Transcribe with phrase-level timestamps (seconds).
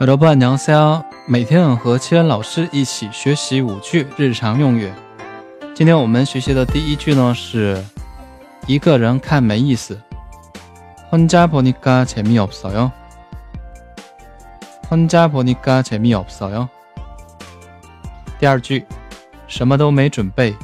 [0.00, 4.92] 여러분안녕하세요每天和七恩老师一起学习五句日常用语。
[5.74, 7.82] 今天我们学习的第一句呢是
[8.66, 9.98] 一个人看没意思。
[11.12, 12.90] 혼자보니까재미없어 요。
[14.90, 16.68] 혼자보니까재미없어 요。
[18.38, 18.84] 第二句
[19.46, 20.54] 什么都没准备。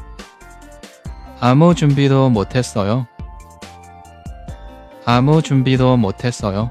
[1.41, 3.07] 아무준비도못했어 요。
[5.05, 6.71] 아무준비도못했어 요。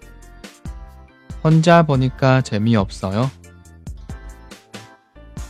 [1.43, 3.29] 혼자보니까재미없어 요。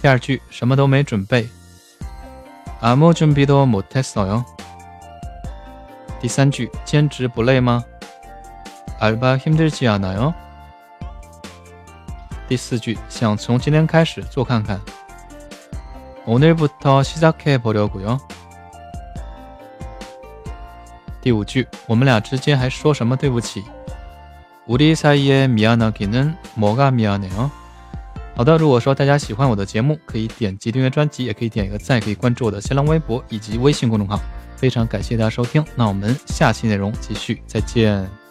[0.01, 1.47] 第二句，什么都没准备。
[2.81, 4.43] 아무준비도못했어 요。
[6.19, 7.83] 第三句，兼职不累吗？
[8.99, 10.33] 알바힘들지않아 요。
[12.47, 14.81] 第四句，想从今天开始做看看。
[16.25, 18.19] 오늘부터 시작해 보려고요.
[21.21, 23.63] 第五句，我们俩之间还说什么对不起？
[24.67, 27.49] 우리 사이에 미안하기는 뭐가 미안해요?
[28.35, 34.19] 好的，如果说大家喜欢我的节目，可以点击订阅专辑，也可以点一个赞，可以关注我的新浪微博以及微信公众号。
[34.55, 38.22] 非常感谢大家收听，那我们下期内容继续，再见。